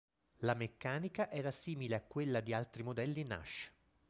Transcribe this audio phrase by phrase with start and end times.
[0.39, 3.69] La meccanica era simile a quella di altri modelli Nash.